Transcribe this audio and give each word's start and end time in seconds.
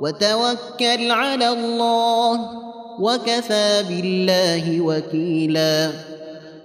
وتوكل 0.00 1.10
على 1.10 1.48
الله 1.48 2.50
وكفى 3.00 3.84
بالله 3.88 4.80
وكيلا. 4.80 5.90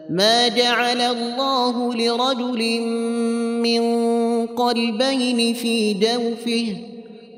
ما 0.10 0.48
جعل 0.48 1.02
الله 1.02 1.94
لرجل 1.94 2.82
من 3.62 3.84
قلبين 4.48 5.54
في 5.54 5.94
جوفه 5.94 6.76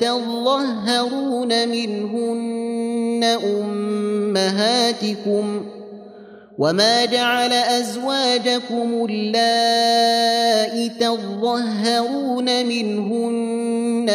تظهرون 0.00 1.68
منهن 1.68 3.24
أمهاتكم 4.24 5.66
وما 6.58 7.04
جعل 7.04 7.52
ازواجكم 7.52 9.06
اللائي 9.10 10.88
تظهرون 10.88 12.66
منهن 12.66 14.10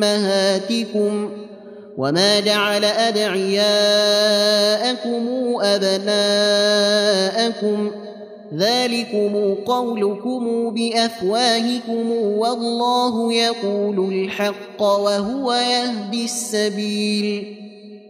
امهاتكم 0.00 1.30
وما 1.98 2.40
جعل 2.40 2.84
ادعياءكم 2.84 3.60
ابناءكم 5.60 6.70
ذلكم 8.54 9.54
قولكم 9.66 10.70
بافواهكم 10.70 12.10
والله 12.12 13.32
يقول 13.32 14.14
الحق 14.14 14.82
وهو 14.82 15.52
يهدي 15.52 16.24
السبيل 16.24 17.56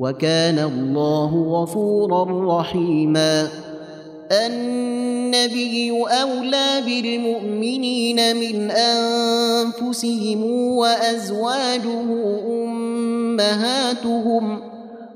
وكان 0.00 0.58
الله 0.58 1.62
غفورا 1.62 2.58
رحيما. 2.60 3.48
النبي 4.32 5.90
أولى 5.90 6.82
بالمؤمنين 6.86 8.36
من 8.36 8.70
أنفسهم 8.70 10.44
وأزواجه 10.76 12.06
أمهاتهم 13.34 14.60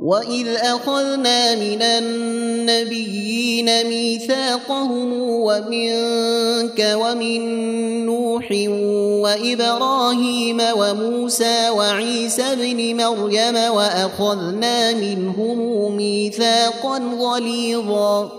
واذ 0.00 0.48
اخذنا 0.48 1.54
من 1.54 1.82
النبيين 1.82 3.66
ميثاقهم 3.86 5.12
ومنك 5.20 6.96
ومن 6.96 7.40
نوح 8.06 8.48
وابراهيم 9.22 10.60
وموسى 10.76 11.70
وعيسى 11.70 12.42
ابن 12.42 12.96
مريم 12.96 13.56
واخذنا 13.56 14.92
منهم 14.92 15.96
ميثاقا 15.96 16.98
غليظا 17.18 18.32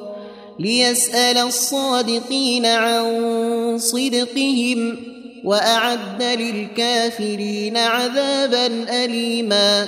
ليسال 0.59 1.37
الصادقين 1.37 2.65
عن 2.65 3.77
صدقهم 3.77 4.97
واعد 5.43 6.23
للكافرين 6.23 7.77
عذابا 7.77 8.65
اليما 9.05 9.87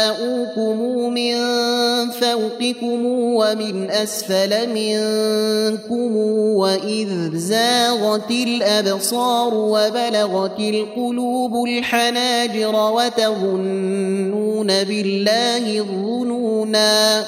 فوقكم 2.31 3.05
ومن 3.05 3.89
أسفل 3.91 4.69
منكم 4.69 6.15
وإذ 6.55 7.37
زاغت 7.37 8.31
الأبصار 8.31 9.53
وبلغت 9.53 10.59
القلوب 10.59 11.65
الحناجر 11.65 12.75
وتظنون 12.75 14.67
بالله 14.67 15.79
الظنونا 15.79 17.25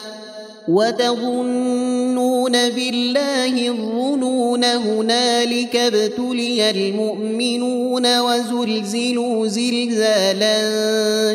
وتظنون 0.68 2.52
بالله 2.52 3.68
الظنون 3.68 4.64
هنالك 4.64 5.76
ابتلي 5.76 6.70
المؤمنون 6.70 8.20
وزلزلوا 8.20 9.48
زلزالا 9.48 10.58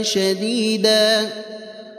شديدا 0.02 1.28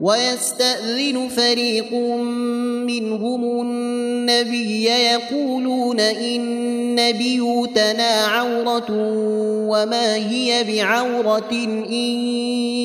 ويستأذن 0.00 1.28
فريق 1.28 1.92
منهم 2.86 3.60
النبي 3.62 4.84
يقولون 4.84 6.00
إن 6.00 7.12
بيوتنا 7.12 8.24
عورة 8.26 8.86
وما 9.68 10.14
هي 10.16 10.64
بعورة 10.64 11.52
إن 11.52 11.94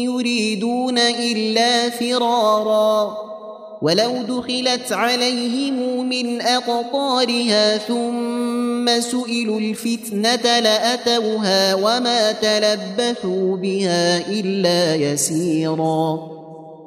يريدون 0.04 0.98
إلا 0.98 1.90
فرارا. 1.90 3.18
ولو 3.82 4.12
دخلت 4.28 4.92
عليهم 4.92 6.10
من 6.10 6.42
أقطارها 6.42 7.78
ثم 7.78 9.00
سئلوا 9.00 9.60
الفتنة 9.60 10.60
لأتوها 10.60 11.76
وما 11.76 12.32
تلبثوا 12.32 13.58
بها 13.58 14.30
إلا 14.30 14.96
يسيرا. 14.96 16.41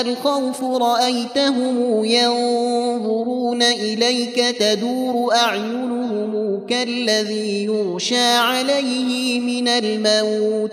الخوف 0.00 0.64
رأيتهم 0.64 2.04
ينظرون 2.04 3.62
إليك 3.62 4.56
تدور 4.58 5.34
أعينهم 5.34 6.66
كالذي 6.66 7.64
يغشى 7.64 8.26
عليه 8.36 9.40
من 9.40 9.68
الموت 9.68 10.72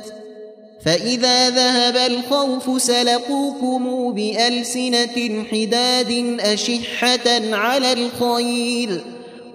فإذا 0.85 1.49
ذهب 1.49 2.11
الخوف 2.11 2.81
سلقوكم 2.81 4.13
بألسنة 4.13 5.43
حداد 5.51 6.37
أشحة 6.39 7.55
على 7.55 7.93
الخير 7.93 9.03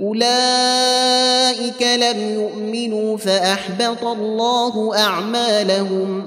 أولئك 0.02 1.82
لم 1.82 2.34
يؤمنوا 2.34 3.16
فأحبط 3.16 4.04
الله 4.04 4.98
أعمالهم 4.98 6.26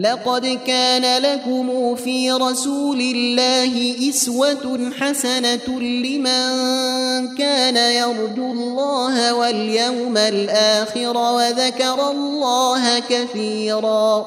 لقد 0.00 0.58
كان 0.66 1.22
لكم 1.22 1.94
في 1.94 2.32
رسول 2.32 3.00
الله 3.00 3.94
إسوة 4.08 4.90
حسنة 5.00 5.80
لمن 5.80 7.36
كان 7.36 7.76
يرجو 7.76 8.52
الله 8.52 9.34
واليوم 9.34 10.16
الآخر 10.16 11.16
وذكر 11.16 12.10
الله 12.10 12.98
كثيرا. 12.98 14.26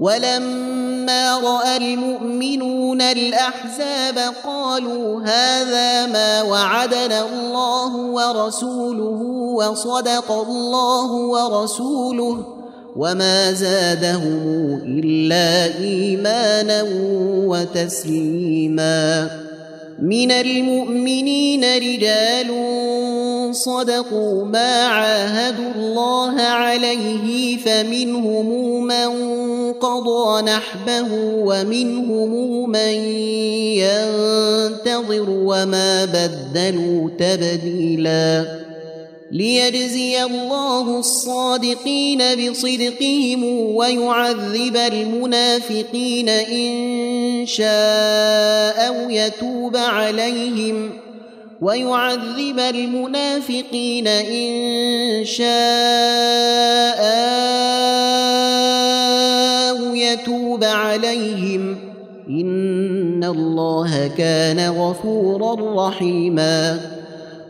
ولما 0.00 1.38
رأى 1.38 1.76
المؤمنون 1.76 3.00
الأحزاب 3.00 4.34
قالوا 4.46 5.22
هذا 5.22 6.06
ما 6.06 6.42
وعدنا 6.42 7.26
الله 7.28 7.96
ورسوله 7.96 9.20
وصدق 9.56 10.32
الله 10.32 11.12
ورسوله. 11.12 12.55
وما 12.96 13.52
زادهم 13.52 14.80
الا 14.86 15.78
ايمانا 15.78 16.86
وتسليما 17.46 19.30
من 19.98 20.30
المؤمنين 20.30 21.64
رجال 21.64 22.46
صدقوا 23.54 24.44
ما 24.44 24.82
عاهدوا 24.82 25.72
الله 25.76 26.40
عليه 26.40 27.56
فمنهم 27.56 28.84
من 28.86 29.12
قضى 29.72 30.42
نحبه 30.42 31.12
ومنهم 31.22 32.70
من 32.70 32.94
ينتظر 33.84 35.30
وما 35.30 36.04
بدلوا 36.04 37.10
تبديلا 37.18 38.55
ليجزي 39.36 40.24
الله 40.24 40.98
الصادقين 40.98 42.18
بصدقهم 42.18 43.44
ويعذب 43.74 44.76
المنافقين 44.76 46.28
ان 46.28 47.46
شاء 47.46 48.88
أو 48.88 49.10
يتوب 49.10 49.76
عليهم 49.76 50.90
ويعذب 51.60 52.58
المنافقين 52.58 54.06
ان 54.08 55.24
شاء 55.24 55.46
أو 59.70 59.94
يتوب 59.94 60.64
عليهم 60.64 61.76
ان 62.30 63.24
الله 63.24 64.10
كان 64.18 64.70
غفورا 64.70 65.88
رحيما 65.88 66.95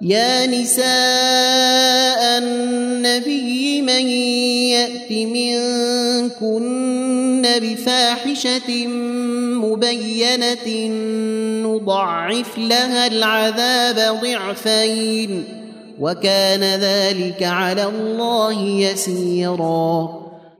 يا 0.00 0.46
نساء 0.46 2.38
النبي 2.38 3.82
من 3.82 4.08
يأت 4.68 5.10
منكن 5.10 6.64
بفاحشة 7.62 8.86
مبينة 9.64 10.88
نضعف 11.66 12.58
لها 12.58 13.06
العذاب 13.06 14.20
ضعفين 14.22 15.44
وكان 16.00 16.60
ذلك 16.80 17.42
على 17.42 17.84
الله 17.84 18.62
يسيرا. 18.62 20.23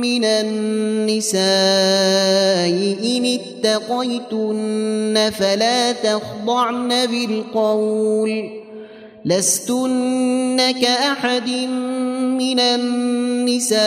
من 0.00 0.24
النساء 0.24 1.40
إن 3.16 3.38
اتقيتن 3.64 5.30
فلا 5.38 5.92
تخضعن 5.92 7.06
بالقول 7.06 8.50
لستن 9.24 10.70
كأحد 10.80 11.48
من 12.40 12.60
النساء 12.60 13.80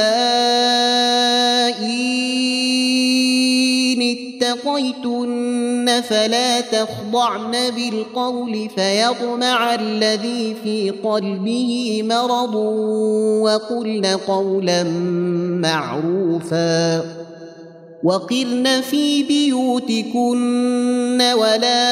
اتقيتن 4.44 6.02
فلا 6.10 6.62
تخضعن 6.62 7.52
بالقول 7.52 8.70
فيطمع 8.76 9.76
الذي 9.76 10.56
في 10.64 10.90
قلبه 10.90 12.02
مرض 12.04 12.56
وقلن 13.46 14.06
قولا 14.06 14.84
معروفا 15.64 17.04
وقرن 18.04 18.82
في 18.82 19.24
بيوتكن 19.24 21.22
ولا 21.22 21.84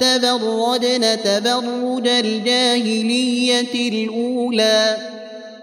تبرجن 0.00 1.22
تبرج 1.24 2.08
الجاهلية 2.08 3.88
الأولى 3.88 4.96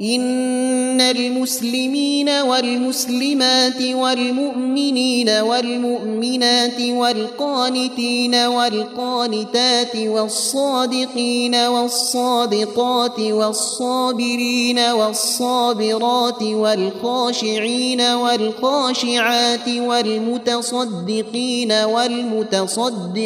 ان 0.00 1.00
المسلمين 1.00 2.28
والمسلمات 2.28 3.82
والمؤمنين 3.82 5.30
والمؤمنات 5.30 6.80
والقانتين 6.80 8.34
والقانتات 8.34 9.96
والصادقين 9.96 11.54
والصادقات 11.54 13.20
والصابرين 13.20 14.78
والصابرات 14.78 16.42
والخاشعين 16.42 18.00
والخاشعات 18.00 19.68
والمتصدقين 19.68 21.72
والمتصدقات 21.72 23.18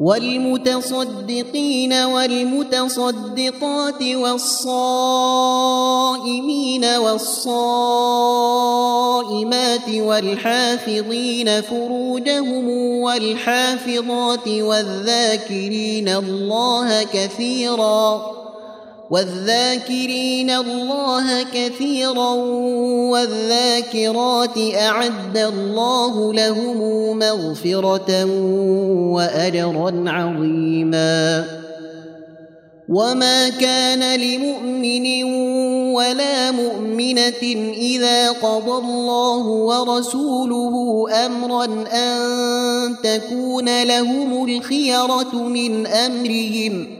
والمتصدقين 0.00 1.92
والمتصدقات 1.92 3.22
والصائمين 4.02 5.24
والصائمات 6.84 8.28
والحافظين 9.88 11.60
فروجهم 11.60 12.68
والحافظات 13.00 14.48
والذاكرين 14.48 16.08
الله 16.08 17.02
كثيراً 17.02 18.49
والذاكرين 19.10 20.50
الله 20.50 21.42
كثيرا 21.42 22.32
والذاكرات 23.10 24.58
أعد 24.74 25.38
الله 25.38 26.34
لهم 26.34 26.78
مغفرة 27.18 28.24
واجرا 29.14 30.04
عظيما. 30.06 31.44
وما 32.88 33.48
كان 33.48 34.20
لمؤمن 34.20 35.24
ولا 35.94 36.50
مؤمنة 36.50 37.42
إذا 37.72 38.30
قضى 38.30 38.78
الله 38.86 39.46
ورسوله 39.46 41.06
امرا 41.26 41.64
أن 41.92 42.18
تكون 43.02 43.82
لهم 43.82 44.44
الخيرة 44.44 45.34
من 45.34 45.86
أمرهم 45.86 46.99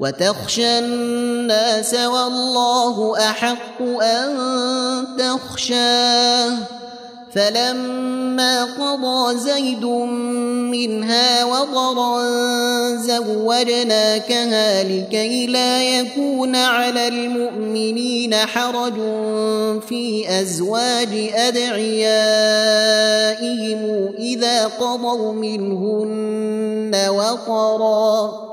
وتخشى 0.00 0.78
الناس 0.78 1.94
والله 1.94 3.18
أحق 3.18 3.82
أن 3.82 4.36
تخشاه. 5.18 6.56
فلما 7.34 8.64
قضى 8.64 9.38
زيد 9.38 9.84
منها 9.84 11.44
وطرا 11.44 12.22
زوجناكها 12.96 14.82
لكي 14.82 15.46
لا 15.46 15.82
يكون 15.82 16.56
على 16.56 17.08
المؤمنين 17.08 18.34
حرج 18.34 18.94
في 19.88 20.24
أزواج 20.40 21.30
أدعيائهم 21.34 22.32
إذا 24.18 24.66
قضوا 24.66 25.32
منهن 25.32 27.08
وطرا 27.08 28.52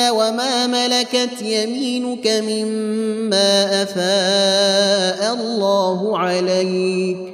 وما 0.00 0.66
ملكت 0.66 1.42
يمينك 1.42 2.26
مما 2.26 3.82
أفاء 3.82 5.34
الله 5.34 6.18
عليك. 6.18 7.33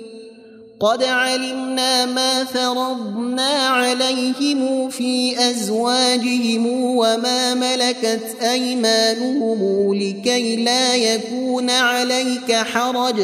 قد 0.81 1.03
علمنا 1.03 2.05
ما 2.05 2.43
فرضنا 2.43 3.67
عليهم 3.67 4.89
في 4.89 5.39
أزواجهم 5.49 6.65
وما 6.97 7.53
ملكت 7.53 8.37
أيمانهم 8.41 9.93
لكي 9.93 10.55
لا 10.55 10.95
يكون 10.95 11.69
عليك 11.69 12.53
حرج. 12.53 13.21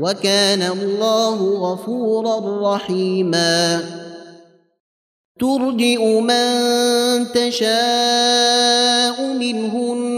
وكان 0.00 0.62
الله 0.62 1.36
غفورا 1.54 2.74
رحيما. 2.74 3.80
ترجئ 5.40 6.20
من 6.20 6.46
تشاء 7.32 9.22
منهن 9.22 10.17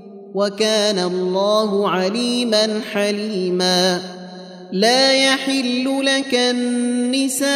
وكان 0.35 0.99
الله 0.99 1.89
عليما 1.89 2.81
حليما. 2.93 4.01
لا 4.71 5.13
يحل 5.13 6.05
لك 6.05 6.33
النساء 6.33 7.49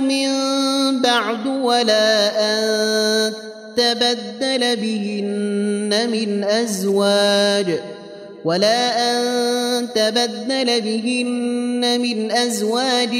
من 0.00 0.28
بعد 1.02 1.46
ولا 1.46 2.30
أن 2.40 3.32
تبدل 3.76 4.76
بهن 4.76 6.10
من 6.10 6.44
أزواج 6.44 7.80
ولا 8.44 9.10
أن 9.10 9.88
تبدل 9.94 10.80
بهن 10.80 12.00
من 12.00 12.32
أزواج 12.32 13.14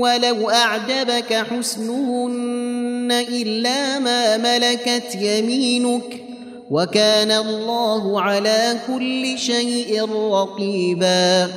ولو 0.00 0.50
أعجبك 0.50 1.34
حسنهن 1.34 3.24
إلا 3.28 3.98
ما 3.98 4.36
ملكت 4.36 5.14
يمينك. 5.20 6.29
وكان 6.70 7.30
الله 7.30 8.20
على 8.20 8.76
كل 8.86 9.38
شيء 9.38 10.04
رقيبا. 10.12 11.48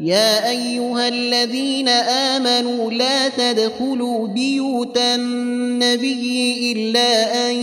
يا 0.00 0.50
أيها 0.50 1.08
الذين 1.08 1.88
آمنوا 1.88 2.90
لا 2.90 3.28
تدخلوا 3.28 4.28
بيوت 4.28 4.98
النبي 4.98 6.72
إلا 6.72 7.48
أن 7.50 7.54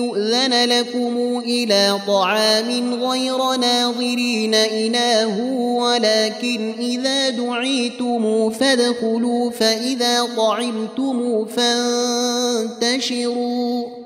يؤذن 0.00 0.64
لكم 0.64 1.42
إلى 1.46 1.98
طعام 2.06 2.94
غير 3.04 3.54
ناظرين 3.56 4.54
إناه 4.54 5.40
ولكن 5.78 6.74
إذا 6.78 7.30
دعيتم 7.30 8.50
فادخلوا 8.50 9.50
فإذا 9.50 10.26
طعمتم 10.36 11.44
فانتشروا. 12.76 14.05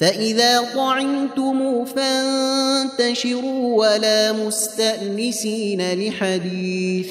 فإذا 0.00 0.60
طعمتم 0.74 1.84
فانتشروا 1.84 3.76
ولا 3.76 4.32
مستأنسين 4.32 5.92
لحديث 5.92 7.08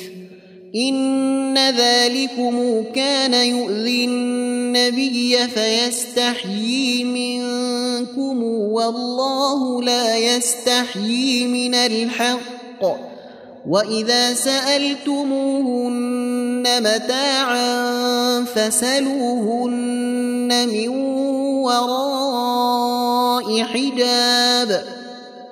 إن 0.75 1.57
ذلكم 1.57 2.83
كان 2.95 3.33
يؤذي 3.33 4.05
النبي 4.05 5.37
فيستحيي 5.47 7.03
منكم 7.03 8.43
والله 8.43 9.83
لا 9.83 10.17
يستحيي 10.17 11.47
من 11.47 11.75
الحق 11.75 13.06
وإذا 13.67 14.33
سألتموهن 14.33 15.97
متاعا 16.79 18.43
فسلوهن 18.55 19.77
من 20.67 20.89
وراء 21.67 23.63
حجاب 23.63 24.83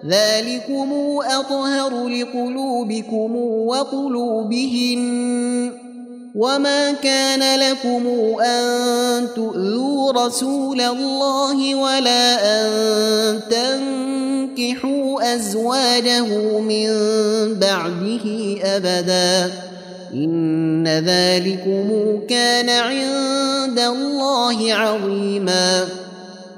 ذلكم 0.08 0.93
أطهر 1.25 2.08
لقلوبكم 2.08 3.36
وقلوبهن 3.67 5.06
وما 6.36 6.91
كان 6.91 7.60
لكم 7.60 8.08
أن 8.41 9.28
تؤذوا 9.36 10.12
رسول 10.12 10.82
الله 10.82 11.75
ولا 11.75 12.36
أن 12.45 13.41
تنكحوا 14.55 15.35
أزواجه 15.35 16.59
من 16.59 16.87
بعده 17.59 18.57
أبدا. 18.63 19.51
إن 20.13 20.87
ذلكم 20.87 22.19
كان 22.29 22.69
عند 22.69 23.79
الله 23.79 24.73
عظيماً. 24.73 25.85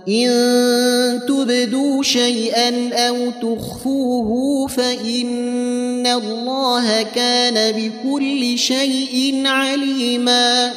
إن 0.07 1.19
تبدوا 1.27 2.03
شيئا 2.03 2.93
أو 2.93 3.15
تخفوه 3.41 4.67
فإن 4.67 6.07
الله 6.07 7.03
كان 7.03 7.71
بكل 7.75 8.57
شيء 8.57 9.41
عليما. 9.45 10.71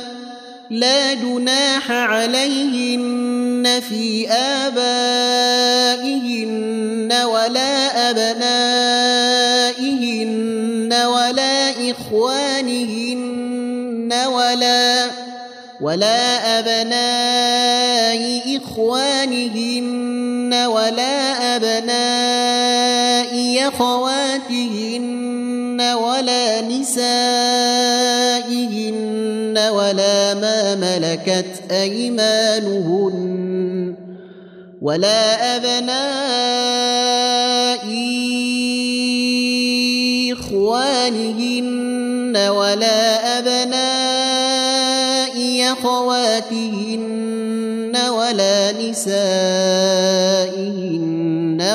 لا 0.71 1.15
جناح 1.15 1.91
عليهن 1.91 3.81
في 3.89 4.29
آبائهن 4.29 4.81
ولا 7.33 8.11
أبنائهن 8.11 9.31
ولا 10.93 11.91
إخوانهن 11.91 14.13
ولا 14.13 15.11
ولا 15.81 16.59
أبناء 16.59 18.57
إخوانهن 18.57 20.55
ولا 20.55 21.57
أبناء 21.57 23.31
أخواتهن 23.69 25.81
ولا 25.81 26.61
نسائهن 26.61 27.01
ولا 29.59 30.35
ما 30.35 30.75
ملكت 30.75 31.47
أيمانهن 31.71 33.21
ولا 34.81 35.57
أبناء 35.57 36.81
إخوانهن 40.33 42.37
ولا 42.37 43.39
أبناء 43.39 45.37
أخواتهن 45.73 47.17
ولا 47.97 48.73
نسائهن 48.73 49.11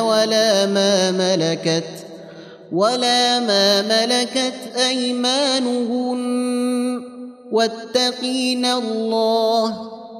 ولا 0.01 0.65
ما 0.65 1.11
ملكت 1.11 1.83
ولا 2.71 3.39
ما 3.39 3.81
ملكت 3.81 4.53
أيمانهن 4.77 6.21
واتقين 7.51 8.65
الله 8.65 9.94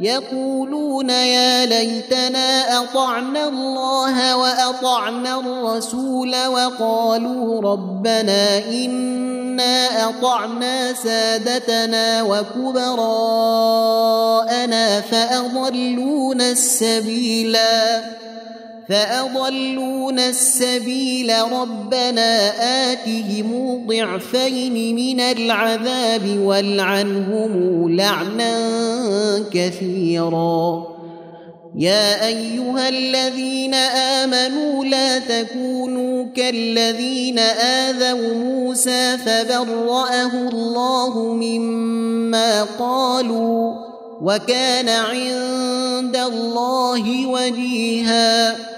يقولون 0.00 1.10
يا 1.10 1.66
ليتنا 1.66 2.80
أطعنا 2.82 3.48
الله 3.48 4.36
وأطعنا 4.36 5.40
الرسول 5.40 6.46
وقالوا 6.46 7.62
ربنا 7.72 8.58
إنا 8.58 10.08
أطعنا 10.08 10.92
سادتنا 10.92 12.22
وكبراءنا 12.22 13.20
فأضلونا 15.00 16.50
السبيلا. 16.50 18.02
فأضلون 18.88 20.18
السبيل 20.18 21.32
ربنا 21.52 22.50
آتهم 22.92 23.86
ضعفين 23.86 24.94
من 24.94 25.20
العذاب 25.20 26.38
والعنهم 26.38 27.84
لعنا 27.96 28.54
كثيرا. 29.52 30.86
يا 31.76 32.26
أيها 32.26 32.88
الذين 32.88 33.74
آمنوا 34.24 34.84
لا 34.84 35.18
تكونوا 35.18 36.24
كالذين 36.36 37.38
آذوا 37.38 38.34
موسى 38.34 39.18
فبرأه 39.18 40.48
الله 40.48 41.18
مما 41.18 42.62
قالوا 42.62 43.74
وكان 44.22 44.88
عند 44.88 46.16
الله 46.16 47.26
وجيهاً. 47.26 48.77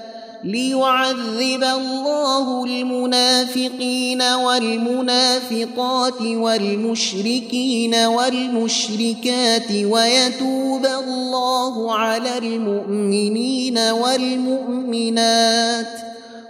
ليعذب 0.43 1.63
الله 1.63 2.65
المنافقين 2.65 4.21
والمنافقات 4.21 6.21
والمشركين 6.21 7.95
والمشركات 7.95 9.71
ويتوب 9.71 10.85
الله 10.85 11.95
على 11.95 12.37
المؤمنين 12.37 13.77
والمؤمنات 13.77 15.87